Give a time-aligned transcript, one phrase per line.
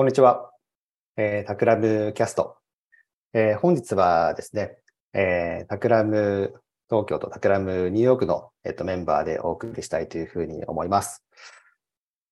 [0.00, 0.50] こんにちは。
[1.18, 2.56] えー、タクラムキャスト。
[3.34, 4.78] えー、本日はですね、
[5.12, 6.54] えー、タクラム
[6.88, 11.22] 東京とタクラムニューヨークの、えーと、メンバーでお送りしたいというふうに思います。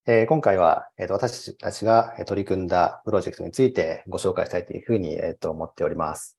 [0.06, 6.38] えー、今回は、えーと、私たちが取り組んだプロジェクトについてご紹介したいというふうに、えーと思っております。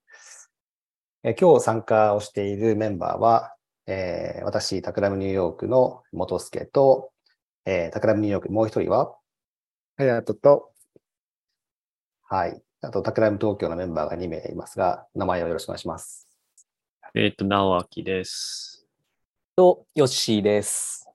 [1.22, 3.54] えー、今日参加をしているメンバーは、
[3.86, 7.12] えー、私、タクラムニューヨークの元助と、
[7.66, 9.14] えー、タクラムニューヨークもう一人は、
[9.96, 10.72] ハヤトと、
[12.32, 12.62] はい。
[12.80, 16.28] あと、タクラム東京のメンバーが2名いますが、名前をよろしくお願いします。
[17.12, 18.86] えっ、ー、と、直明です。
[19.56, 21.08] と、ヨッシーです。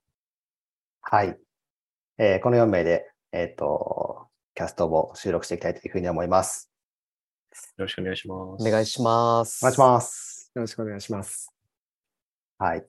[1.00, 1.38] はい。
[2.18, 6.70] えー、この4名で、えっ、ー、と、キャストを収録していきたいというふうに思います。
[7.78, 8.68] よろしくお願いします。
[8.68, 9.64] お願いします。
[9.64, 10.52] お願いします。
[10.54, 11.50] よろしくお願いします。
[12.58, 12.86] はい。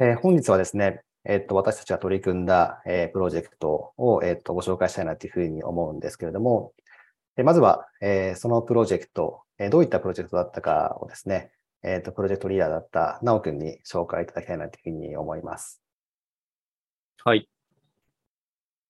[0.00, 6.87] えー、本日はですね、えっ、と、私たちが取り組んだ、えー、プロジェクトを、えっ、と、ご紹介したいなというふうに思うんですけれども、え
[7.44, 15.80] まずは、えそのプロジェクト、えどういったプロジェクトだったかをですね、えっ、と、プロジェクトリーダーだったなおくんに紹介いただきたいなというふうに思います。
[17.24, 17.48] はい。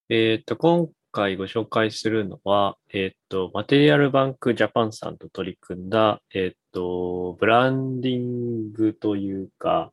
[0.09, 9.93] えっ、と、今回ご紹介するのは、えっ、と、マテリアルバンクジャパンさんと取り組んだ、えっ、と、ブランディングというか、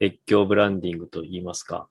[0.00, 1.88] 越境ブランディングと言いますか、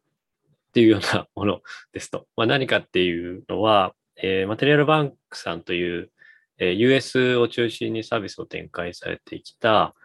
[0.70, 2.28] っていうようなものですと。
[2.38, 3.94] まあ、何かっていうのは、
[4.24, 6.12] えー、マテリアルバンクさんという、
[6.60, 9.96] えー、US を中心にサービスを展開されてきた、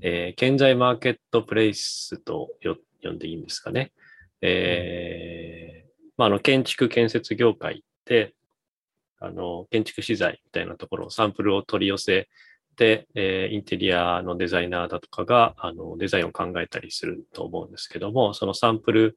[0.00, 2.50] えー、建材マーケットプレイスと
[3.02, 3.92] 呼んでいいんですかね。
[4.42, 8.34] えー、まあ、の、建築建設業界で、
[9.20, 12.28] あの、建築資材みたいなところをサンプルを取り寄せ
[12.76, 19.16] て、えー、インテリアのデザイナーだとかが、あの、デザインを考えたりすると思うんですけども、そのサンプル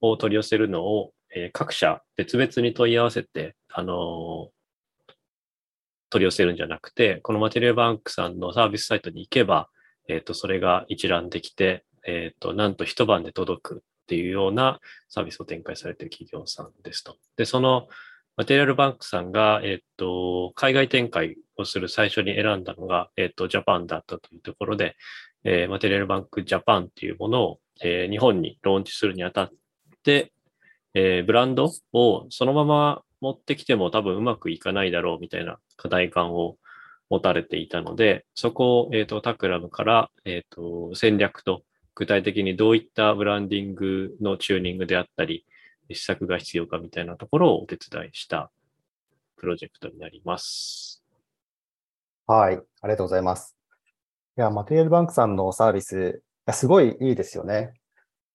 [0.00, 4.50] を取り寄せるのを、えー、各社別々に問い合わせて、あの
[6.12, 9.68] 取り寄せるんじゃなくて、このマテリアルバンクさんのサービスサイトに行けば、
[10.08, 17.16] えっ、ー、と、それが一覧できて、えっ、ー、と、なんと一晩で届くっていうようなサービスを展開されている企業さんですと。
[17.36, 17.88] で、その
[18.36, 24.96] マテリアルバンクさんが、えっ、ー、と、海外展開をする最初に選んだのが、えっ、と、ジャパンだったというところで、
[25.44, 29.50] えマテリアルバンクジャパンっていうものを、え日本にローンチするにあたっ
[30.04, 30.32] て、
[30.94, 36.56] えブランドをそのまま持ってきても多分うまくいかないだろうみたいな課題感を
[37.08, 41.62] 持たれていたので、そこを、えっ、ー、と、タクラムから、えっ、ー、と、戦略と
[41.94, 45.46] 具体的にどういったブランディングのチューニングであったり、
[45.88, 48.50] 施策が必要かみたいなところをお手伝いした
[49.36, 51.04] プロジェクトになります。
[52.26, 53.56] はい、ありがとうございます。
[54.36, 56.22] いや、 Material Bank さんのサービス、
[56.52, 57.74] すごいいいですよね。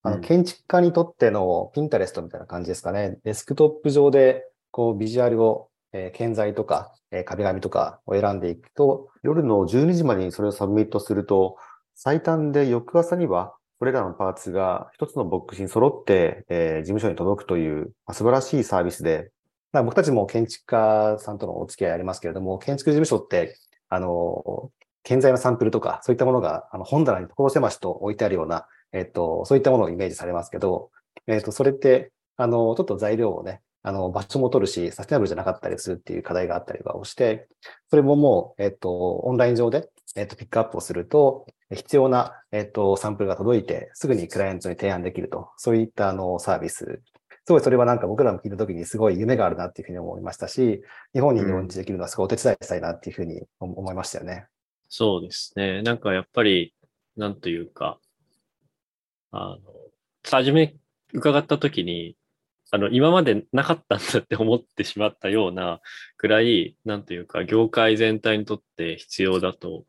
[0.04, 3.18] あの、建築家にとっての Pinterest みたいな感じですかね。
[3.24, 4.48] デスクトップ上で
[4.78, 11.58] こう、ビジュアルを、えー、建材とか、えー、壁紙とかを選んでいくと、夜の12時までにそれを submit すると、
[11.96, 19.32] 最短で翌朝には、これらのパーツが一つのボックスに揃って、えー、事務所に届くという、まあ、素晴らしいサービスで、
[19.72, 23.58] まあ、僕たちも建築家さんとのお付き合いありますけれども、建築事務所って、
[23.90, 24.70] あの、
[25.02, 30.92] 建材のサンプルとか、そういったものが、あの、本棚に所狭しと置いてあるような、えっと、そういったものをイメージされますけど、
[31.26, 37.48] えっと、それって、あの、ちょっと材料をね、あの、場所も取るし、サステナブルじゃなかったりするっていう課題があったりとかをして、
[37.90, 47.02] それももう、えっと、オンライン上で、えっと、ピックアップをすると、必要な、えっと、サンプルが届いて、すぐにクライアントに提案できると、そういったあのサービス。
[47.46, 50.82] すごいそれはなんか僕らも聞いたときにすごい夢があるなっていうふうに思いましたし、
[51.14, 54.48] 日本に日本できるのはすごいお手伝いしたいなっていうふうに思いましたよね。
[54.90, 55.82] そうですね。
[55.82, 56.74] なんかやっぱり、
[57.16, 58.00] なんというか、
[59.32, 59.60] あの、
[60.30, 60.76] 初め
[61.14, 62.18] 伺ったときに、
[62.72, 65.80] あの、今までなかったんだって思ってしまったような
[66.18, 69.86] くらい、なんというか、業界全体にとって必要だと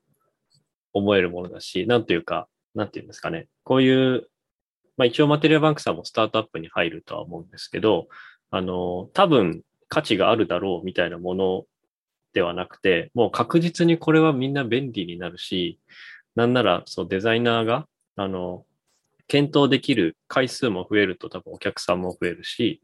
[0.92, 3.48] 思えるものだし、なんというか、なんていうんですかね。
[3.64, 4.28] こういう、
[4.96, 8.08] まあ一応マテリアバンクさんもスタートアップに入るとは思うんですけど、
[8.50, 11.64] あの、多分価値があるだろうみたいなもの
[12.32, 15.80] ではなくて、もう確実にこれはみんな便利になるし、
[16.36, 17.86] なんなら、そう、デザイナーが、
[18.16, 18.64] あの、
[19.28, 22.82] 検討できる回数も増えると多分お客さんも増えるし、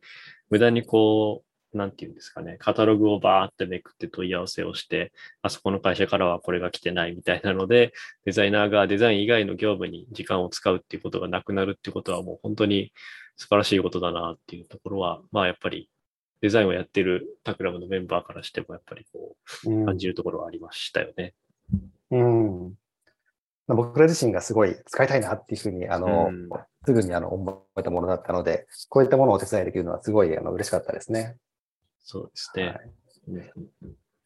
[0.51, 1.43] 無駄にこ
[1.73, 5.13] う、なんていうんですかね、カタログをバーってめくって問い合わせをして、
[5.43, 7.93] あそこの会社からはこれが来てないみたいなので、
[8.25, 12.93] デザイナーがデザイン以外の業務に時間を使うっていうことがなくなるってことはもう本当に
[13.37, 15.91] 素晴らしいことだなっていうところは、まあやっぱり
[16.43, 21.35] デザインをやってるタクラムのメンバーからしてもやっぱりこう感じるところはありましたよね。
[22.11, 22.75] うん、うん
[23.67, 26.49] 僕ら自身がすごい使いたいなっていうふうに、あの、うん、
[26.85, 31.37] すぐにあの思えたものだったので、こういったものをお手伝いできるのはすごいあの嬉しかったですね。
[32.03, 32.67] そうですね。
[32.67, 32.81] はい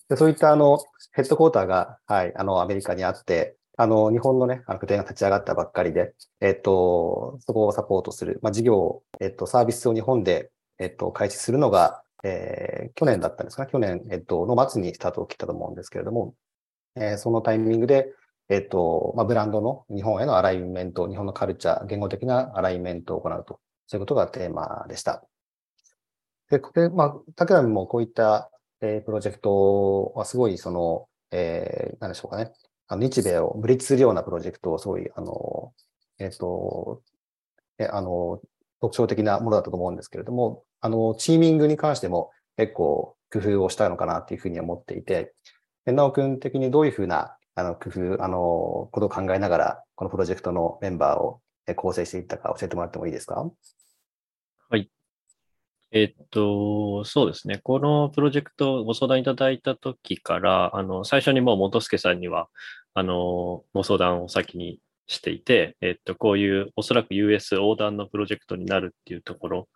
[0.08, 0.78] でそういったあの
[1.12, 13.66] ヘッドクォーターが、はい、あのアメリカにあって、あの日本のね、あの拠点が立ち上がったばっかりで、えっと、そこをサポートする、まあ、事業、えっと、サービスを日本で、えっと、開始するのが、えー去年だったんですか？
[13.66, 16.34] ね、去年、えっと、の末にスタートを切ったと思うんですけれども、
[16.96, 18.08] えーそのタイミングで、
[18.48, 25.22] えっと、まあ、ブランドの日本へのアライメント、日本のカルチャー、言語的なアライメントを行うと、そういうことがテーマでした。
[26.50, 28.50] で、これ、まあ、タクラムもこういった、
[28.80, 32.52] えープロジェクトはすごい、その、えー、何でしょうかね。
[32.86, 35.74] あの日米をブリッジするようなプロジェクトをすごい、あの、
[36.18, 37.02] えっ、と、
[37.78, 38.40] え、あの、
[38.80, 45.34] 特徴的なものだったと思うんですけれども、あの、チーミングに関しても結構工夫をしたいのかなっていうふうに思っていて、
[45.84, 51.40] でなおくん的にどういうふうな、あの、工夫、あの、ことを考えながら、このプロジェクトのメンバーを
[51.76, 53.50] 構成していったか教えてもらってもいいですか？
[54.70, 54.90] はい
[55.90, 57.58] えっと、そうですね。
[57.62, 62.48] このプロジェクトをご相談いただいたときから、あの、最初にもう元助さんには、
[62.92, 69.68] あの、ご相談を先にしていて、えっと、こういうおそらく US 横断のプロジェクトになるっていうところ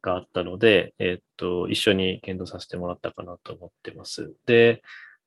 [0.00, 4.32] があったので、えっと、一緒に検討させてもらったかなと思ってます。
[4.46, 4.82] で、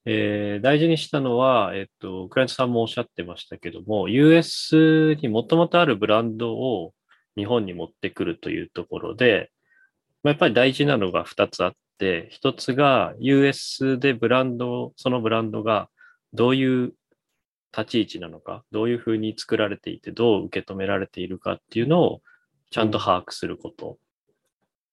[0.05, 6.93] えー大事にしたのは、えっと、クライアントさんもおっしゃってましたけども、US にもともとあるブランドを
[7.35, 9.51] 日本に持ってくるというところで、
[10.23, 15.89] まあやっぱり大事なのが2つあって、1つが US でブランド、そのブランドが
[16.33, 16.93] どういう
[17.75, 22.21] 立ち位置なのか、どういうふうに作られていて、どう受け止められているかっていうのを
[22.69, 23.97] ちゃんと把握すること。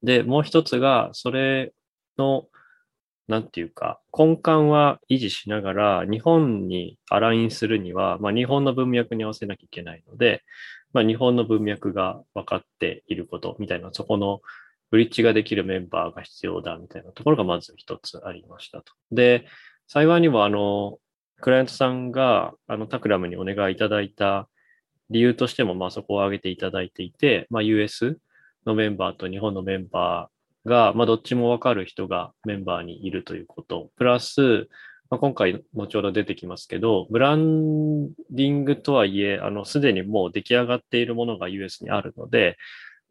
[0.03, 1.73] で、もう一つが、それ
[2.17, 2.47] の、
[3.29, 10.43] なんていうか、根幹は維持しながら、日本にアラインするには、まあ、日本の文脈に合わせなきゃいけないので、
[10.95, 14.41] まあ、日本の文脈が分かっていることみたいな、そこの
[14.91, 18.93] ブリッジができるメンバーが必要だみたいなところがまず一つありましたと。
[19.13, 19.47] で、
[19.87, 20.99] 幸いにもあの、
[21.41, 24.49] クライアントさんがあのタクラムにお願いいただいた
[25.11, 28.19] 理由としても、まあそこを挙げていただいていて、まあ US
[28.67, 30.38] のメンバーと日本のメンバー
[30.69, 34.69] が、まあどっちもわかる人がメンバーにいるということ、プラス、
[35.11, 42.59] まあ、今回後ほど出てきますけど、ブランディングとはいえ、あの、すでにもう出来上がっているものが US にあるので、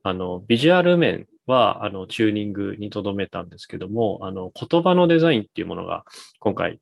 [0.04, 6.06] あの、ビジュアル面は、あの、チューニングにとどめたんですけども、あの、言葉のデザインっていうものが
[6.40, 6.80] 今回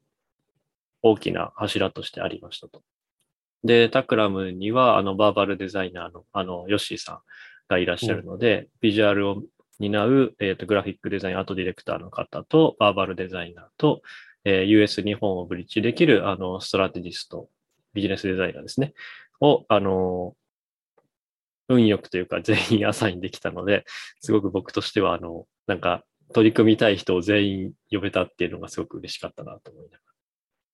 [1.01, 2.81] 大きな柱としてありましたと。
[3.63, 7.19] で、タクラムには、あの、バーバルデザイナーの、あの、ヨッシーさん
[7.69, 9.43] がいらっしゃるので、ビジュアルを
[9.79, 14.01] 担う、えっ、と、グラフィックデザインアートディレクターの方と、バーバルデザイナーと、
[14.45, 17.49] えー US 日本をブリッジできる、あの、ストラテジスト、
[17.93, 18.93] ビジネスデザイナーですね。
[19.41, 20.35] を、あの、
[21.67, 23.85] 運よくというか全員アサインできたので、
[24.21, 30.03] すごく僕としては、あの、なんか、取り組みたい人を全員呼べたっていうのがすごく嬉しかったなと思いなが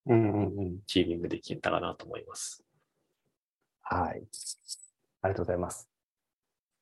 [0.06, 0.80] ら、うんうんうん。
[0.88, 2.63] チーミングできたかなと思います。
[3.81, 4.24] はい。
[5.21, 5.90] ありがとうございます。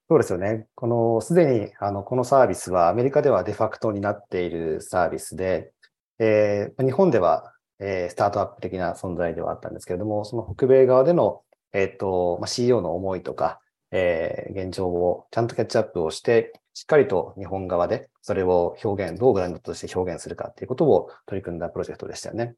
[0.09, 0.65] そうですよね。
[0.73, 5.71] この、すでに、あの、このサービスはアメリカではデファクトになっているサービスで、
[6.17, 13.59] えー日本では、えースタートアップ的な存在ではあったんですけれども、その北米側での、えっ、と、ま、CEO の思いとか、
[13.91, 22.55] えー現状をちゃんとキャッチアップをして、しっかりと日本側でそれを表現、どうブランドとして表現するかっていうことを取り組んだプロジェクトでしたよね。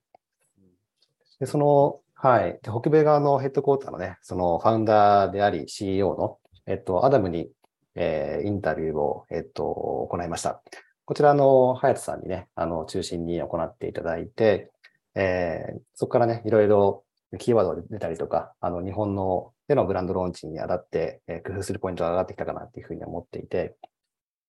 [1.41, 2.59] で、その、はい。
[2.63, 6.37] で、北米側のヘッドコーターのね、そのファウンダーであり CEO の、
[6.71, 7.49] えっと、アダムに、
[7.95, 10.61] えーインタビューを、えっと、行いました。
[11.05, 14.71] こちら、の、ハヤトさんにね、あの、中心に行っていただいて、
[15.15, 17.03] えーそこからね、いろいろ
[17.39, 23.75] キーワードが出たりとか、あの、日本のでのブランドローンチにあたって、えー工夫するポイントが上がってきたかなっていうふうに思っていて、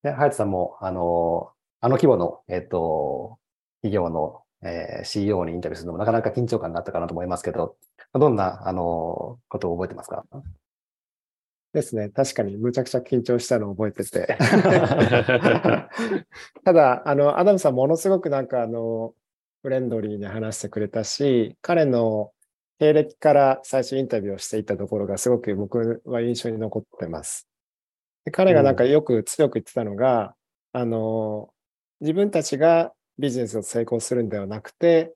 [0.04, 1.50] で、ハヤトさんも、あの、
[1.80, 3.38] あの規模の、えっと、
[3.82, 7.76] 企業の、えー CEO にインタビューするのもなかなか緊張感があったかなと思いますけど、
[8.14, 10.24] どんな、あの、ことを覚えてますか？
[11.72, 12.10] ですね。
[12.10, 14.36] 確かにむちゃくちゃ緊張したのを覚えてて。
[16.64, 19.14] ただ、あの、アダムさんものすごくなんかあの、
[19.62, 22.32] フレンドリーに話してくれたし、彼の
[22.78, 27.48] 経歴から最初インタビューをしていたところがすごく僕は印象に残ってます。
[28.24, 30.34] で彼がなんかよく強く言ってたのが、
[30.72, 31.50] あの、
[32.00, 35.14] 自分たちがビジネスを成功するんではなくて、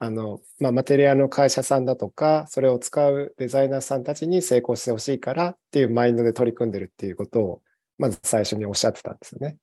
[0.00, 7.62] あの、まあ、マテリアルの会社さんだとか、それを使うデザイナーさんたちに成功してほしいからっていうマインドで取り組んでるっていうことを、
[7.98, 9.56] まず最初におっしゃってたんですよね。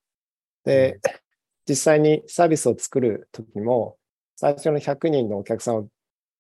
[0.66, 1.00] で、
[1.68, 3.98] 実際にサービスを作るときも、
[4.36, 5.90] 最初の100人のお客さんを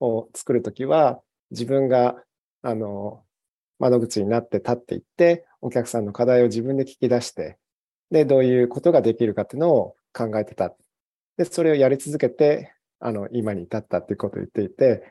[0.02, 1.22] を作るときは、
[1.52, 2.22] 自分が、
[2.64, 3.24] あの、
[3.80, 7.58] 窓口になって立っていって、お客さんの課題を自分で聞き出して、
[8.12, 10.76] で、どういうことができるかっていうのを考えてたっ
[11.38, 15.04] で、それをやり続けて、あの、今に至ったっていうことを言っていて、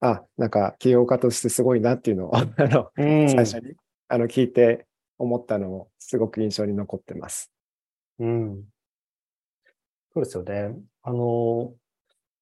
[0.00, 3.74] あ、なんか起業家としてすごいなっていうのを、あの、最初に
[4.08, 4.86] あの聞いて
[5.18, 7.52] 思ったのもすごく印象に残ってます。
[8.18, 8.64] うん。
[10.12, 10.74] そうですよね。
[11.02, 11.72] あの、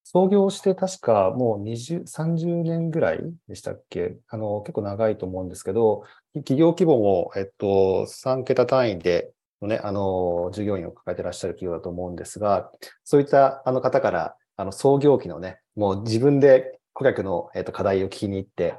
[0.05, 4.17] 創業して確かもう20、30年ぐらいでしたっけ？
[4.29, 12.71] あの、結構長いと思うんですけど、企業規模も、えっと、3桁単位でのね、あの、従業員を抱えてらっしゃる企業だと思うんですが、
[13.05, 18.75] そういったあの方から、あの、創業期のね、もう自分で顧客の、えっと、課題を聞きに行って、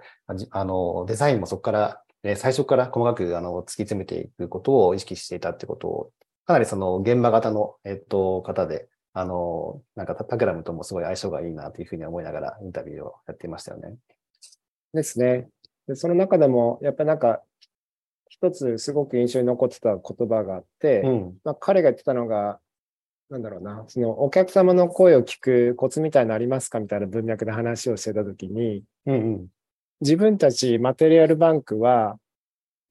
[0.52, 6.12] あの、デザインもそこから、ね、最初から細かくあの突き詰めていくことを意識していたってことを、
[6.46, 13.96] かなりその現場型の、えっと、方で、あの、なんかタクラムともすごい相性がいいなというふうに思いながらインタビューをやっていましたよね。
[14.94, 15.48] ですね。
[15.88, 17.42] でその中でも、やっぱりなんか、
[18.28, 22.60] 一つすごく印象に残ってた言葉があって、うん、まあ、彼が言ってたのが、
[23.30, 29.48] なんだろうな、そのお客様の声を聞くコツみたいなのありますかみたいな文脈で話をしてたときに、うんうん、
[30.02, 32.18] 自分たちマテリアルバンクは、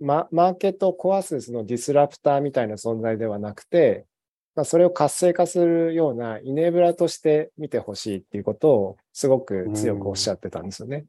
[0.00, 4.06] ま、マーケットを壊すそのディスラプターみたいな存在ではなくて、
[4.54, 11.06] まあ、それを活性化するようなイネーブラとして見てほしいっていうことをすごく強くおっしゃってたんですよね。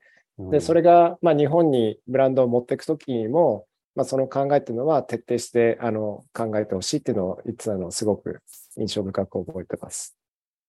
[0.51, 3.65] で、それが、まあ、日本にブランドを持っていくときにも、
[3.96, 8.41] まあ、その考えっていうのは徹底してあの考えてほしいっていうのを言ってたのすごく
[8.77, 10.17] 印象深く覚えてます。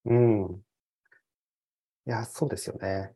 [0.06, 0.62] うん。
[2.06, 3.12] いや、そうですよね。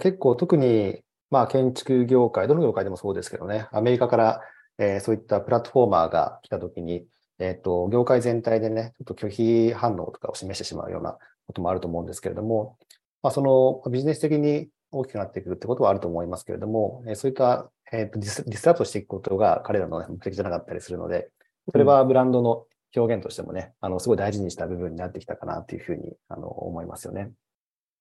[0.00, 4.40] 結構特に、まあ、建築業界、どの業界でもそうですけどね、アメリカから、
[4.78, 7.04] えー、そういったプラットフォーマーが来たときに、
[7.38, 12.78] えっ、ー、と、業界全体でね、ちょっと拒否反応とかを示してしまうようなこともあると思うんですけれども、
[13.22, 21.30] まあ、そのビジネス的に大きくなってくるってことはあると思いますけれども、えー、そういった、えーと、 dis disrupt していくことが彼らの、ね、目的じゃなかったりするので、
[21.70, 22.66] それはブランドの
[22.96, 27.30] 表現としてもね、あの、すごい大事にした部分になってきたかなというふうに、あの、思いますよね。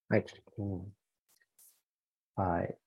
[0.09, 0.25] はい。
[0.57, 0.93] うん、
[2.35, 2.77] はい。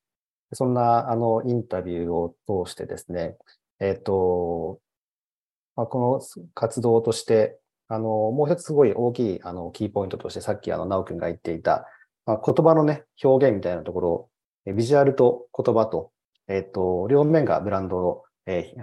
[0.52, 3.36] そんな、あの、インタビューを通してですね、
[3.80, 4.80] えっ、ー、と、
[5.76, 11.86] まあ、この活動として、あの、もう一つすごい大きい、あの、キーポイントとして、さっき、あの、直くんが言っていた、
[12.26, 14.30] まあ、言葉のね、表現みたいなところ、
[14.72, 16.11] ビジュアルと言葉と、
[16.48, 18.24] えっ、と、両面がブランド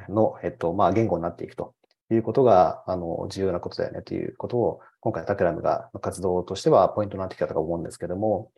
[0.10, 1.74] の、え、っ、と、まあ、言語になっていくと
[2.12, 8.52] いうことが、あの、重要なことだよねということを、今回、タクラムが活動としてはポイントになってきたと思うんですけども、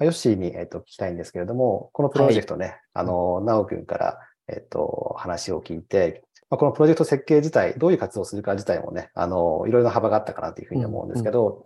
[0.00, 4.18] ヨッシーに、えっ、と、聞きたいんですけれども、このプロジェクトね、はい、あの、直くんから、
[4.48, 11.64] えっ、と、話を聞いて、まあ、このプロジェクト設計自体、どういう活動をするか自体もね、あの、いろいろな幅があったかなというふうに思うんですけど、うんうん、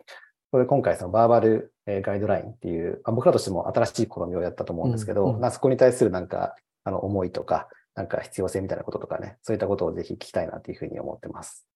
[0.54, 11.66] これ今回そのバーバルガイドラインっていう、まあ、僕らとしても新しい試みをやったと思うんですけど、うんうん、そこに対するなんか、あの、思いとか、なんか必要性みたいなこととかね、そういったことをぜひ聞きたいなというふうに思ってます。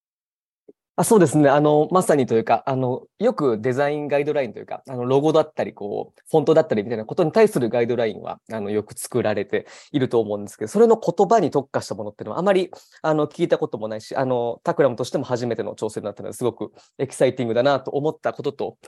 [1.00, 1.48] あそうですね。
[1.48, 18.78] あの、まさにというか、あの、よくデザインガイドラインというか、あの、ロゴだったり、こう、フォントだったりみたいなことに対するガイドラインは、あの、よく作られていると思うんですけど、それの言葉に特化したものっていうのはあまり、あの、聞いたこともないし、あの、タクラムとしても初めての挑戦だったので、すごくエキサイティングだなと思ったことと、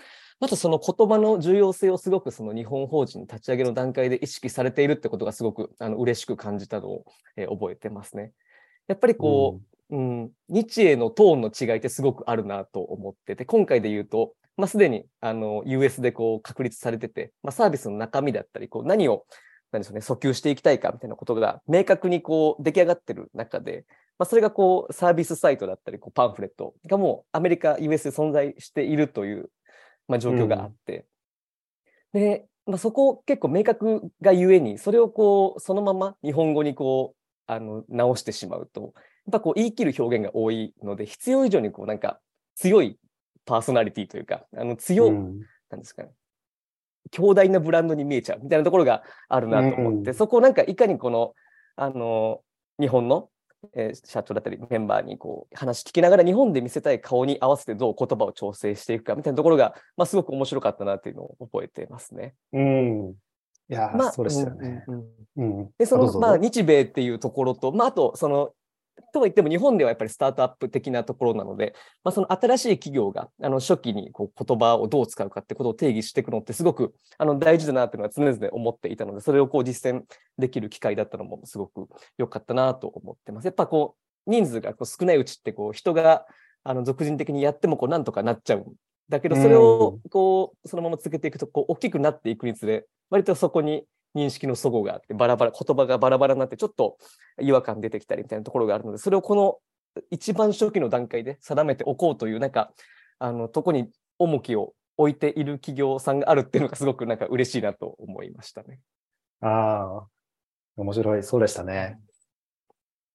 [0.40, 7.04] またその言葉の重要性をすごくその日本法人立ち上げの段階で意識されているってことがすごくあの嬉しく感じたのを、
[7.36, 8.32] えー、覚えてますね。
[8.88, 10.30] やっぱりこう、うん、うん。
[10.48, 19.24] 日英のトーンの違いってすごくあるなと思ってて、今回で言うと、まあ、すでにあの US でこう確立されてて、まあ、サービスの中身だったり、こう何を
[19.72, 23.84] 何でしょうね、訴求していきたいかみたいなことが明確にこう出来上がってる中で、
[24.18, 29.50] まあ、それがこうサービスサイトだったり、こうパンフレットがもうアメリカ、US で存在しているという、
[30.08, 31.06] まあ、状況があって、
[32.12, 38.92] うん、で、まあ、そこ結構明確がゆえに、それをこうそのまま日本語にこうあの直してしまうと、
[39.28, 42.20] っぱこう言い切る表現が多いので、必要以上にこうなんか
[42.56, 42.98] 強い
[43.44, 46.10] パーソナリティというか、あの強、うん、なんですかね、
[47.10, 51.34] 強大なブランドに見えちゃうみたいなところがあるなと思って、うん、そこをなんかいかにこの、
[51.76, 52.42] あの、
[52.78, 53.28] 日本の、
[53.74, 62.34] えー、社長だったりメンバーにこう話聞きながら日本で見せたい顔に合わせてどう言葉を調整していくかみたいなところが、まあ、すごく面白かったなっていうのを覚えてますね。
[62.52, 63.14] うん。
[63.68, 64.84] いや、まあ、そうですよね。
[65.36, 68.52] うん、で、その、まあ、日米っていうところと、まあ、あと、その、
[69.12, 80.02] とは言っても日本ではやっぱりスタートアップ的なところなので、まあ、その新しい企業があの初期にこう言葉をどう使うかってことを定義していくのってすごくあの大事だなっていうのは常々思っていたので、それをこう実践
[80.38, 81.88] できる機会だったのもすごく
[82.18, 83.44] 良かったなと思ってます。
[83.44, 86.26] やっぱこう人数がこう少ないうちってこう人が
[86.62, 88.66] あの俗人的にやってもこうなんとかなっちゃう
[89.08, 96.98] だけど、それをこうそのまま続けていくとこう大きくなっていくにつれ、割とそこに認識の齟齬があって、バラバラ、言葉がバラバラになって、ちょっと
[97.40, 99.58] 違和感出てきたりみたいなところがあるので、それをこの
[100.10, 102.72] 一番初期の段階で定めておこうという、なんか、
[103.18, 108.80] あの、とこに重きを置いている企業さんがあるっていうのがすごくなんか嬉しいなと思いましたね。
[109.40, 110.06] ああ、
[110.76, 111.22] 面白い。
[111.22, 111.98] そうでしたね。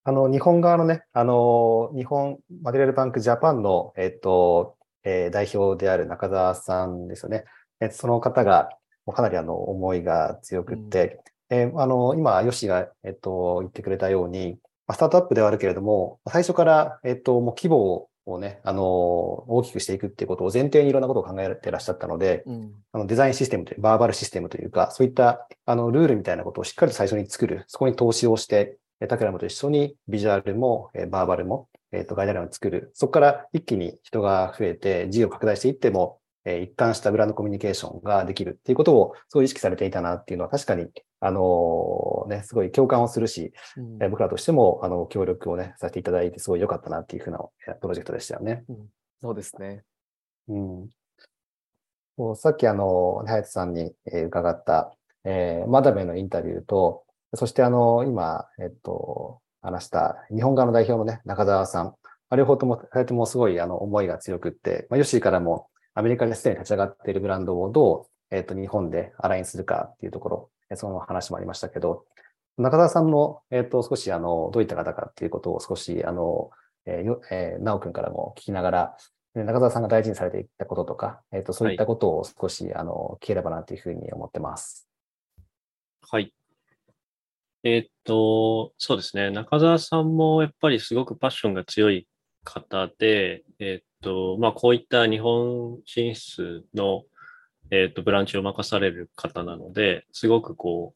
[0.03, 7.45] あの、日本側のね、あの、日本マテリアルバンクジャパンの、えっと、えー、代表である中澤さんですよね。
[7.79, 8.69] えその方が、
[9.13, 14.57] かなりあの、思いが強くって、うん、えー、あの、今、ヨシが、えっと、言ってくれたように、
[14.91, 32.91] スタートアップではあるけれども、最初から、えっと、もう規模をね、あの、大きくしていくっていうことを前提にいろんなことを考えていらっしゃったので、うん、あのデザインシステムという、バーバルシステムというか、そういったあのルールみたいなことをしっかり最初に作る、そこに投資をして、タクラムと一緒にビジュアルも、バーバルも、えっ、と、ガイドラインを作る。
[32.93, 40.87] そこから一気に人が増えて、事業を拡大していっても、え一貫したブランドコミュニケーションができるっていうことをすごい意識されていたなっていうのは確かに、
[41.19, 47.39] あのね、すごい共感をするし、うん、僕らとしても、あの、協力をね、させていただいてすごい良かったなっていうふうな
[47.81, 48.63] プロジェクトでしたよね。
[48.69, 48.77] うん、
[49.21, 49.83] そうですね。
[50.47, 50.89] うん。
[52.17, 61.95] もうさっきあの、ハヤトさんに伺った、えー、マダメのインタビューと、そしてあの、今、えっと、話した日本側の代表のね、中澤さん、
[62.29, 72.05] あ両方とも、二人ともすごいあの思いが強くって、まあ、ヨッシーからもアメリカですでに立ち上がっているブランドをどう、えっ、ー、と、日本でアラインするかっていうところ、その話もありましたけど、
[72.57, 76.49] 中澤さんの、えっ、ー、と、少し、あの、どういった方かっていうことを少し、あの、
[76.85, 78.97] えー、えー、直くんからも聞きながら、
[79.35, 84.89] 中澤さんが大事にされていったこととか、えっ、ー、と、そういったことを少し、はい、あの、聞ければなというふうに思ってます。
[86.01, 86.33] はい。
[87.63, 89.31] えっと、そうですね。
[89.31, 92.07] 中澤さんもやっぱりすごくパッションが強い
[92.43, 97.03] 方で、えっと、まあ、こういった日本進出の、
[97.71, 100.93] えっ、と、ブランチを任される方なので、すごくこ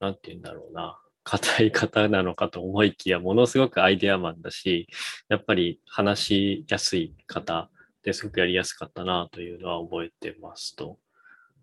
[0.00, 4.88] う、なんて言うんだろうな、硬い方なのかと思いきや、ものすごくアイデアマンだし、
[5.30, 7.70] やっぱり話しやすい方
[8.02, 10.98] ですごくやりやすかったなというのは覚えてますと。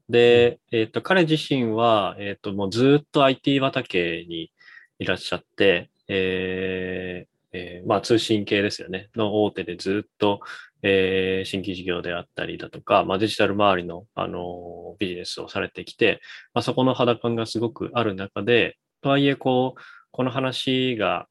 [0.09, 4.51] で、えっ、ー、と、彼自身は、えっ、ー、と、もうずっと IT 畑に
[4.97, 10.39] いらっしゃって、えー、えー、まあ通信系ですよね、の大手でずっと、
[10.83, 16.21] えー、新規事業であったりだとか、まあ、デジタル周りの、あのビジネスをされてきて、
[16.53, 21.27] まあ、そこの肌感がすごくある中で、とはいえ、こう、この話が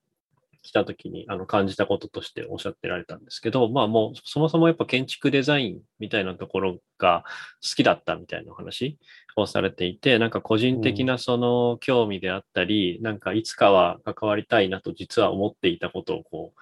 [0.63, 7.25] 来た時にあの感じたこととしておっしゃってられたんですけど、まあもうそもそもやっぱ建築デザインみたいなところが
[7.63, 8.99] 好きだったみたいな話
[9.37, 16.61] をされていて、なんか個人的なその興味であったり、うん、なんかいつかは関わりたいなと実は思っていたことをこう、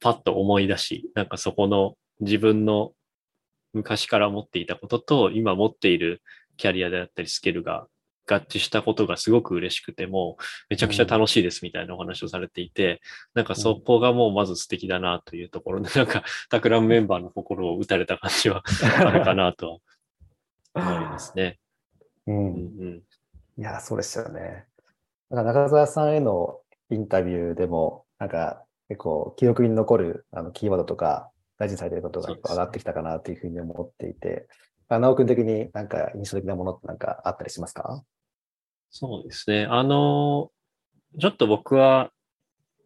[0.00, 2.92] パッと思い出し、なんかそこの自分の
[3.72, 6.22] 昔から持っていたことと今持っている
[6.56, 7.86] キャリアであったりスキルが
[8.28, 10.36] 合致したことがすごく嬉しくても、
[10.68, 12.98] めちゃくちゃ楽しいですみたいなお話をされていて、うん、
[13.36, 18.64] なんかそこがもうまず素敵だなというところで、 なんか、タクラムメンバーの心を打たれた感じは
[18.98, 19.80] あるかなと
[20.74, 21.58] は思いますね。
[22.26, 22.36] うん。
[22.36, 23.02] うん、
[23.56, 24.66] いや、そうですよね。
[25.30, 34.46] なんか中澤さんへのインタビューでも、なんか結構記憶に残るあのキーワードとか大事にされていることが上がってきたかなというふうに思っていて、
[34.88, 38.02] 直君的になんか印象的なものってなんかあったりしますか？
[38.90, 39.66] そうですね。
[39.68, 40.50] あの、
[41.18, 42.10] ちょっと僕は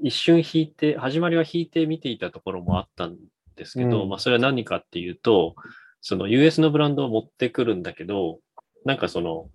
[0.01, 3.17] 一瞬引いて、始まりは引いて見ていたところもあったん
[3.57, 5.55] ですけど、うん、まあそれは何かっていうと、
[6.01, 8.39] その US のブランドを持ってくるんだけど、
[8.87, 9.51] なんかその、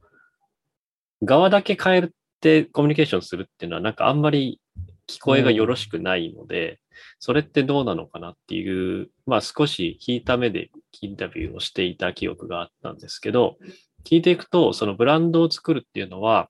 [1.24, 2.10] 側だけ変え
[2.42, 4.60] てコミュニケーションするっていうのはなんかあんまり
[5.08, 6.80] 聞こえがよろしくないので、
[7.20, 10.70] それってどうなのかなっていう、まあ少し引いた目で
[11.02, 13.58] インタビューをしていた記憶があったんですけど、
[14.04, 16.50] 聞いていくと、そのブランドを作るっていうのは、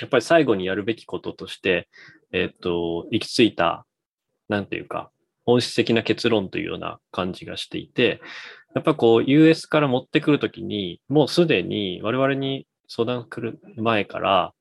[0.00, 1.88] やっぱり最後にやるべきこととして、
[2.32, 3.86] えっ、と、行き着いた、
[4.48, 5.10] なんていうか、
[5.44, 8.20] 本質的な結論というような感じがしていて、
[8.74, 14.52] やっぱこう US から持ってくるときに、もうすでに我々に相談来る前から、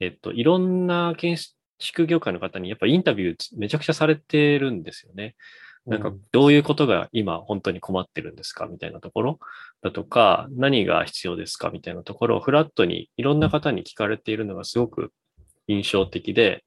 [0.00, 1.42] えっと、いろんな検
[1.82, 5.34] 建築業界の方にやっぱインタビューめちゃくちゃされてるんですよね。
[5.84, 8.66] なんかどういうことが今本当に困ってるんですか？
[8.66, 9.38] みたいなところ
[9.82, 11.70] だとか、何が必要ですか？
[11.70, 15.12] みたいなところをフラットにいろんな方に聞かれているのがすごく
[15.66, 16.64] 印象的で、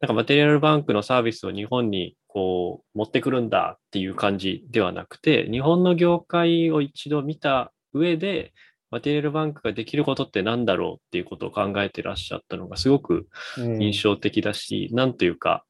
[0.00, 8.52] なんかマテリアルバンクのサービスを日本にこう持ってくるんだっていう感じではなくて、日本の業界を一度見た上で、
[8.92, 13.26] マテリアルバンクができることって何だろうっていうことを考えてらっしゃったのがすごく
[13.56, 15.64] 印象的だし、うん、なんというか、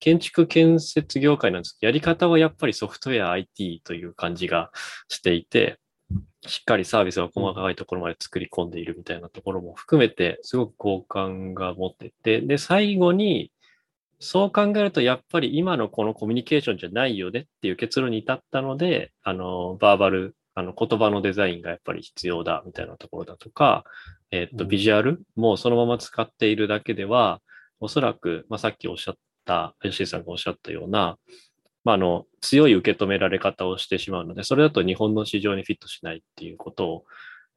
[0.00, 1.78] 建築建設業界なんです。
[1.78, 4.72] けど、やり方はやっぱりソフトウェア IT という感じが
[5.08, 5.78] していて、
[6.44, 13.52] しっかりサービスが細かいところまで作り込んでいるみたいなところも含めて、すごく好感が持ってて、で、最後に、
[14.18, 23.84] そう考えると、やっぱり今のこのコミュニケーションじゃないよねっていう結論に至ったので、あの、バーバルあの言葉のデザインがやっぱり必要だみたいなところだとか、
[24.30, 24.68] えっと、うん。
[24.68, 27.40] ビジュアルもそのまま使っているだけでは、
[27.80, 31.18] おそらく、まあ、さっきおっしゃった、吉井さんがおっしゃったような、
[31.84, 37.04] まあ、あの、強い受け止められ方をしてしまうので、それだと日本の市場にフィットしないっていうことを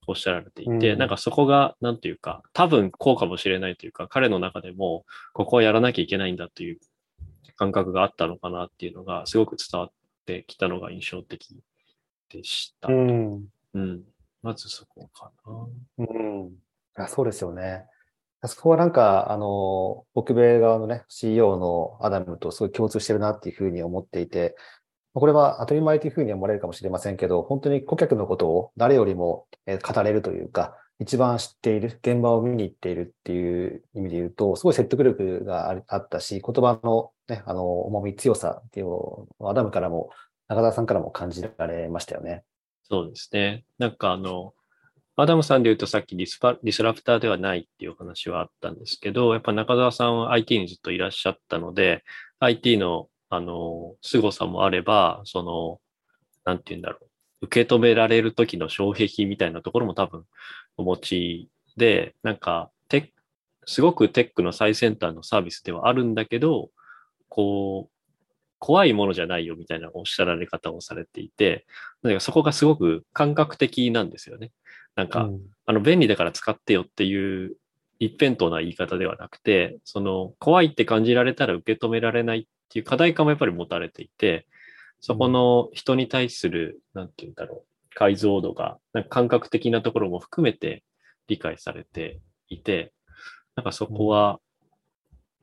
[0.08, 1.00] おっしゃられていて、うん。
[1.00, 6.80] なんかそこが、なんていうか、多分こうかもしれないというか、彼の中でも、ここをやらなきゃいけないんだという
[7.56, 9.90] 感覚があったのかなっていうのが、すごく伝わっ
[10.26, 11.56] てきたのが印象的
[12.30, 12.88] でした。
[12.88, 13.46] うん。
[13.74, 14.04] うん。
[14.42, 15.68] まずそこかな。
[15.98, 16.52] うん。
[16.96, 17.86] あそうですよね。
[18.48, 24.56] そこはなんか、あの、北米側のね、CEO のアダムとすごい共通してるなっていうふうに思っていて、
[25.14, 40.10] これは当たり前というふうに思われるかもしれませんけど、本当に顧客のことを誰よりもえー語れるというか、一番知っている、現場を見に行っているっていう意味で言うと、すごい説得力があったし、言葉のね、あの、重み、強さっていうのを、アダムからも、
[40.48, 42.44] 中澤さんからも感じられましたよね。
[42.84, 43.66] そうですね。
[43.78, 44.54] なんかあの、
[45.16, 52.04] アダムさんで言うとさっきディスパ disruptor ではないっていうお話はあったんですけど、やっぱ中澤さんは IT にずっといらっしゃったので、
[52.40, 55.80] IT のあの、凄さもあれば、その、
[56.46, 57.08] なんて言うんだろう。
[57.42, 60.24] 受け止められる時の障壁みたいなところも多分
[60.78, 63.14] お持ちで、なんか、テ
[63.66, 66.70] すごくテックの最先端のサービスではあるんだけど、
[67.30, 67.95] こう、
[68.66, 71.68] 怖いものじゃないよみたいなおっしゃられ方をされていて、
[72.02, 74.50] なんかそこがすごく感覚的なんですよね。
[74.96, 77.58] なんか、うんあの、便利だから使ってよっていう
[78.00, 84.48] 一辺倒な言い方ではなくて、その、怖いって感じられたら受け止められないっていう課題感もやっぱり持たれていて、
[85.00, 90.84] そこの人に対する、なんて言うんだろう、解像度が、なんか感覚的なところも含めて
[91.28, 92.94] 理解されていて、
[93.56, 94.40] なんかそこは、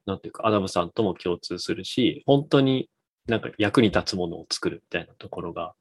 [0.07, 2.91] なんていうか、アダムさんとも共通するし、本当に
[3.27, 5.75] なんか役に立つものを作るみたいなところが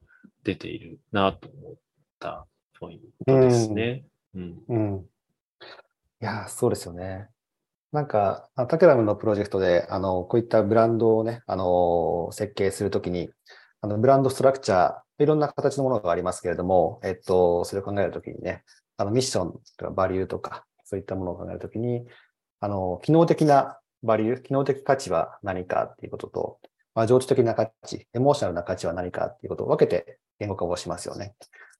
[0.44, 1.76] 出ているなと思っ
[2.20, 2.46] た
[2.80, 4.04] ポイントですね。
[4.36, 4.58] うん。
[4.70, 5.06] うん。
[6.22, 7.30] いやー、そうですよね。
[7.92, 13.30] なんか、あタケラムのプロジェクトで、あの、こういったブランドをね、あの、設計するときに、
[13.82, 18.64] あの、ブランドストラクチャー、いろんな形のものがありますけれども、えっと、それを考えるときにね、
[18.98, 22.06] あの、ミッションとかバリューとか、そういったものを考えるときに、
[22.60, 26.60] あの、機能的なバリュー、機能的価値は何かっていうことと、
[26.94, 31.36] まあ、情緒的な価値、エモーショナルな価値は何かっていうことを分けて言語化をしますよね。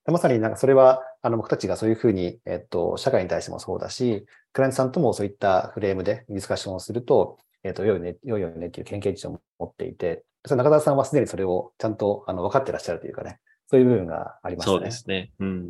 [0.06, 14.78] でまさになんかそれは、あの、僕たちがそういうふうに、えっと、社会に対してもそうだし、クライアントさんともそういったフレームでディスカッションをすると、えっと、良いね、良いよねっていう研究値を持っていて、それ中田さんはすでにそれをちゃんとあの分かってらっしゃるというかね、そういう部分がありましたね。
[14.78, 15.32] そうですね。
[15.40, 15.70] うん。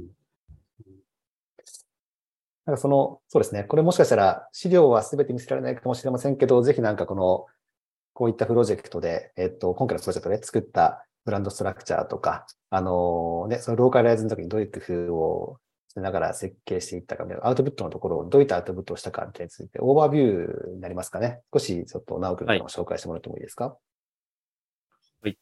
[2.65, 3.65] なんかその、そうですね。
[3.65, 7.47] これもしかしたら資料は全て見せられないかもしれませんけど、ぜひなんかこの、
[8.21, 15.57] こういったプロジェクトで、えっと、今回のプロジェクトで作ったブランドストラクチャーとか、あのね、そのローカライズの時にどういう工夫を
[15.87, 21.41] しながら設計していったか、アウトプットのところをどういったアウトプットをしたかについて、オーバービューになりますかね？
[21.51, 23.75] 少しちょっと直くんからも紹介してもらってもいいですか、
[25.23, 25.35] はい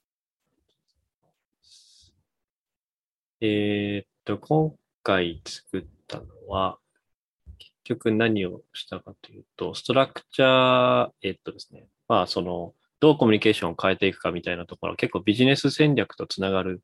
[3.42, 6.78] えーっと、今回作ったのは、
[7.58, 16.82] 結局何をしたかというと、ストラクチャー、えっとですね、まあその、どうコミュニケーションを変えていくかみたいなところは結構ビジネス戦略とつながる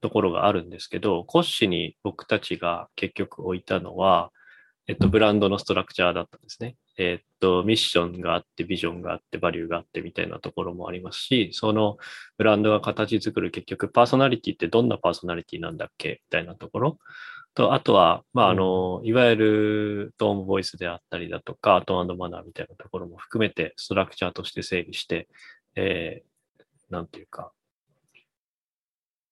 [0.00, 4.32] ところがあるんですけど、コッシュに僕たちが結局置いたのは、
[4.88, 6.74] えっと、ブランドのストラクチャーだったんですね。
[6.98, 11.98] えっと、ミッションがあって、ビジョンがあって、バリューがあってみたいなところもありますし、その
[12.36, 16.98] ブランドが形作る結局パーソナリティってどんなパーソナリティなんだっけみたいなところ
[17.54, 25.28] と、あとは、まあ、あの、いわゆるトーンボイスであったりだとか、トーンマナーみたいなところも含めて、ストラクチャーとして整備して、
[25.76, 27.52] えー、なんていうか、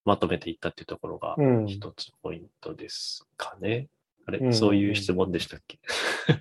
[0.04, 3.88] まとめていったっていうところがうん一つポイントですかね。
[4.26, 5.78] あれ、うんそういう質問でしたっけ？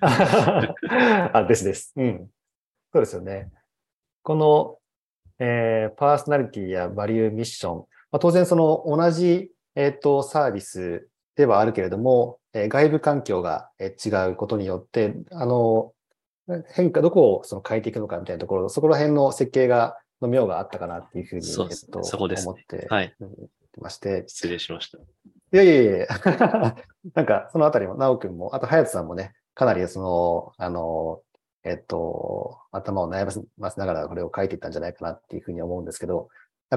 [0.00, 1.92] あ、ですです。
[1.96, 2.30] うん。
[2.92, 3.50] そうですよね。
[4.22, 4.78] この、
[5.38, 15.92] えーパーソナリティやバリューミッション、まあ、当然その同じ、えっ、と、サービスではあるけれども、えー外部環境がえー違うことによって、あの、
[16.72, 23.14] 変化、どこをその変えていくのかみたいなところ、そこら辺の設計が、の妙があったかなっていうふうに、そうですねえっと、そこですね思ってはい。
[23.80, 24.98] まして、失礼しました。
[24.98, 25.02] い
[25.52, 26.06] やいやいや
[27.14, 31.22] なんか、そのあたりも、直くんも、あと、隼人さんもね、かなり、その、あの、
[31.64, 33.26] えっと、頭を悩
[33.58, 36.28] ませながらこれを書いていったんじゃないかなっていうふうに思うんですけど、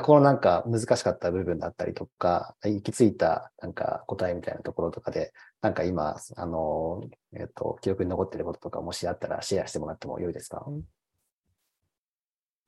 [0.02, 7.04] このなんか難しかった部分だったりとか、行き着いたなんか答えみたいなところとかで、なんか今、あの、
[7.34, 10.66] えっと、記憶に残っていることとか、もしあったらシェアしてもらってもよいですか？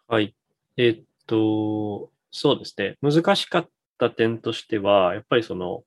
[0.08, 0.36] はい。
[0.78, 2.98] えっと、そうですね。
[3.02, 5.84] 難しかった点としては、やっぱりその、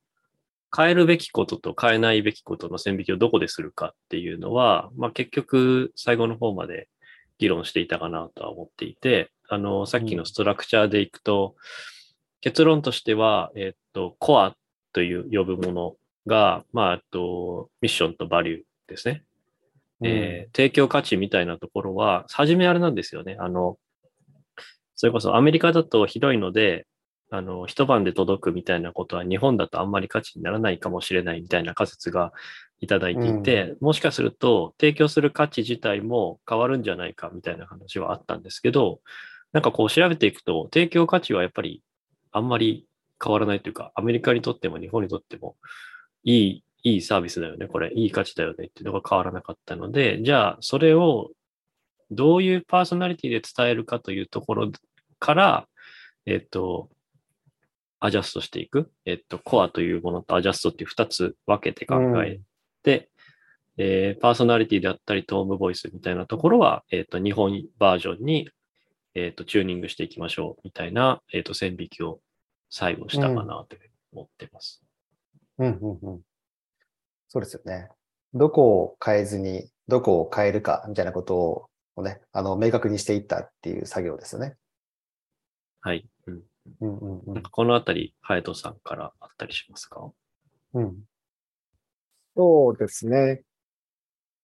[0.77, 6.89] 変えるべきことと変えないべきことの線引きをどこでするかっていうのは、まあ、結局最後の方まで
[7.39, 11.63] 議論していたかなとは思っていて、あの、さっきのストラクチャーでいくと、うん、
[12.41, 14.55] 結論としては、えっと、コア
[14.93, 15.97] という呼ぶもの
[16.27, 19.25] が、まあ、あと、ミッションとバリューですね。
[20.03, 23.37] えー、提供価値みたいなところは、初めあれなんですよね。
[23.41, 23.79] あの、
[24.95, 26.87] それこそアメリカだと広いので、
[27.31, 32.33] あの、一晩で届くみたいなことは日本だとあんまり価値にならないかもしれないみたいな仮説が
[32.81, 39.01] いただいていて、うん、もしかすると提供する価値自体も変わるんじゃないかみたいな話はあったんですけど、
[39.53, 41.83] なんかこう調べていくと、提供価値はやっぱり
[42.33, 42.87] あんまり
[43.23, 45.57] 変わらないというか、アメリカにとっても日本にとっても
[46.25, 51.31] いい、いいサービスだよね、これ、いい価値だよねっていうのが変わらなかったので、じゃあそれを
[52.11, 54.71] どういうパーソナリティで伝えるかというところ
[55.19, 55.69] から、
[56.27, 56.89] えっと、
[58.01, 58.91] アジャストしていく。
[59.05, 62.41] えっと、コアというものとアジャストっていう二つ分けて考え
[63.77, 68.51] えー、パーソナリティであったり、トームボイスみたいなところは、えっと、日本バージョンに、
[69.15, 72.21] えっと、チューニングしていきましょうみたいな、えっと、線引きを
[72.71, 73.77] 最後したかなと
[74.13, 74.83] 思ってます。
[75.59, 76.21] うん、うん、うん。
[77.29, 77.89] そうですよね。
[78.35, 84.57] どこを変えずに、どこを変えるかみたいなことをね、あの、明確にしていったっていう作業ですよね。
[85.81, 86.07] はい。
[86.27, 86.43] うん
[86.81, 90.11] うんうんうん、このあたり、ハヤトさんからあったりしますか？
[90.75, 90.97] うん。
[92.39, 93.43] そうですね。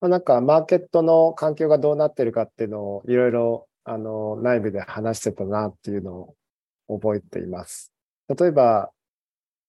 [0.01, 6.35] まあ、なんか、マーケットの環境がどうなってるかっていうのを、いろいろ、あの、内部で話してたなっていうの
[6.89, 7.93] を覚えています。
[8.37, 8.91] 例えば、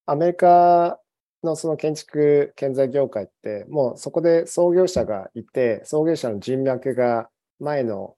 [0.08, 1.00] アメリカ
[1.44, 8.16] のその建築建材業界って、もうそこで創業者がいて、創業者の人脈が前の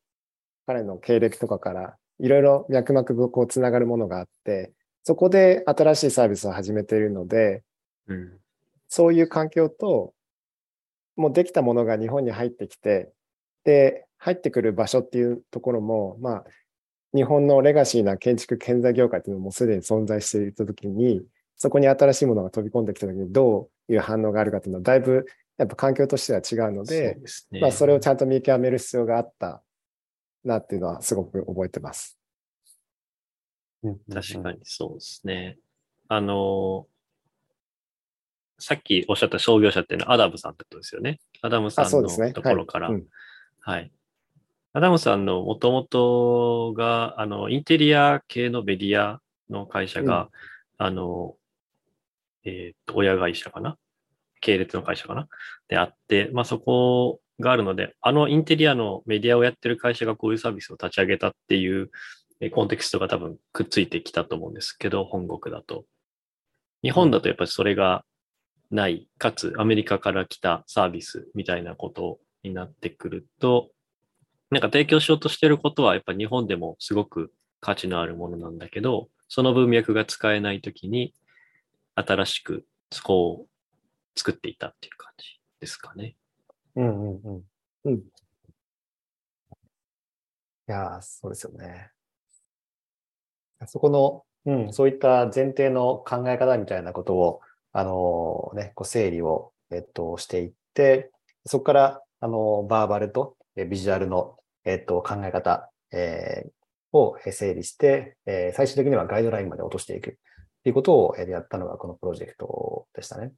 [0.65, 4.71] 彼の経歴とかからいろいろ脈々とこうつながるものがあって、
[5.03, 7.63] そこで新しいサービスを始めているので、
[8.07, 8.39] うん、
[8.89, 10.13] そういう環境と、
[11.15, 13.11] もうできたものが日本に入ってきて、
[13.63, 16.43] で、入ってくる場所っていうところも、まあ、
[17.13, 21.23] 日本のレガシーな建築建材業界っていうのもすでに存在していたときに、
[21.55, 25.25] そこに新しいものが飛び込んできたときにどういう反応があるかっていうのはだいぶ
[25.57, 29.63] やっぱ環境としては違うので、そね、まあそれをちゃんと見極める必要があった
[30.43, 32.17] なっていうのはすごく覚えてます。
[33.83, 35.57] 確かにそうですね。
[36.07, 36.87] あの、
[38.59, 41.19] さっきおっしゃった創業者っていうのはアダムさんってことですよね。
[41.41, 42.89] アダムさんのところから。
[42.89, 43.03] はい、
[43.61, 43.91] はい。
[44.73, 50.29] アダムさんのもともとが、あの、インテリア系のメディアの会社が、
[50.79, 51.35] うん、あの、
[52.43, 53.77] えっ、ー、と、親会社かな？
[54.39, 55.27] 系列の会社かな？
[55.67, 61.89] であって、まあそこがあるので、あのインテリアのメディアをやってる会社がこういうサービスを立ち上げたっていう
[62.51, 65.85] コンテクストが多分くっついてきたと思うんですけど、本国だと。
[66.83, 68.03] 日本だとやっぱりそれが
[68.71, 73.69] ない、かつアメリカから来たサービスみたいなことになってくると、
[74.49, 81.13] なんか提供しようとしてることはやっぱ日本でもすごく価値のあるものなんだけど、その文脈が使えないときに
[81.95, 86.15] 新しくそこう作っていたっていう感じですかね。
[86.75, 87.43] うんうんうん。
[87.85, 87.95] うん。
[87.97, 88.01] い
[90.67, 91.91] やそうですよね。
[93.65, 97.41] そこの、うん、そういった前提の考え方みたいなことを、
[97.77, 101.11] あのね、こう整理を、えっと、していって、
[101.45, 104.35] そこから、あの、バーバルとビジュアルの、
[104.65, 110.13] えっと、考え方、えー、を整理して、えー、最終的にはガイドラインまで落としていくっ
[110.63, 113.31] ていうことをやったのがこのプロジェクトでしたね。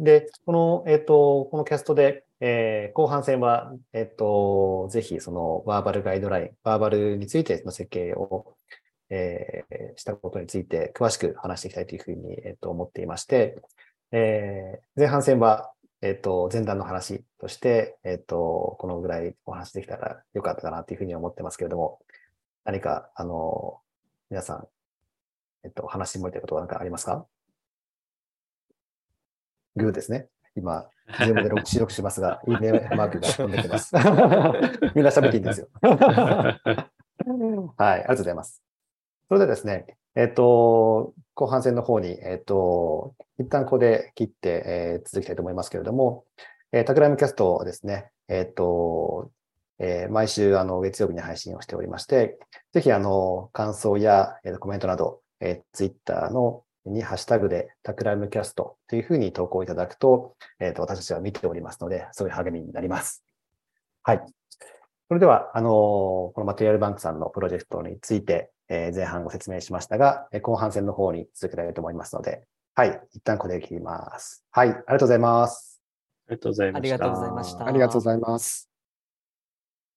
[0.00, 8.56] で、この、えっ、と、このキャストで、えー、後半戦は、えっ、と、ぜひそのバーバルガイドライン、バーバルについての設計を、
[9.10, 13.60] えー、したことについて詳しく話していきたいというふうに、えっ、と、思っていまして、
[14.12, 22.00] えー、前半戦は、えっ、と、前段の話として、えっ、と、このぐらいお話できたらよかったかなというふうに思ってますけれども、
[22.64, 23.80] 何か、あの、
[24.30, 24.68] 皆さん、
[25.64, 27.26] えっと、話してもらいたいことは何かありますか？
[29.76, 30.28] グーですね。
[30.56, 30.88] 今、
[31.24, 33.94] ズームで 収録しますが、いいねマークが飛んできます。
[33.96, 35.68] みんな喋っていいんですよ。
[35.82, 36.58] は
[37.78, 38.67] い、ありがとうございます。
[39.28, 46.24] それでですね、えっ、と、後半戦の方に、えっ、と、一旦ここで切って、えー、続きたいと思いますけれども、
[46.72, 49.30] えー、タクライムキャストですね、えっ、と、
[49.78, 52.38] えー、毎週、あの、月曜日に配信をしておりまして、
[52.72, 63.22] ぜひ、あの、感想や、えー、コメントなど、えー、ツイッターのにハッシュタグでタクライムキャストというふうに投稿いただくと、え、ー、と、私たちは見ておりますので、そういう励みになります。
[64.02, 64.22] はい。
[65.08, 73.00] それでは、あの、このマテリアルバンクさんのプロジェクトについて、えー、前半ご説明しましたが、後半戦の方に続けたいと思いますので、はい。
[73.12, 74.44] 一旦これで切ります。
[74.50, 74.68] はい。
[74.68, 75.82] ありがとうございます。
[76.28, 76.78] ありがとうございました。
[76.78, 78.67] ありがとうございましたありがとうございます。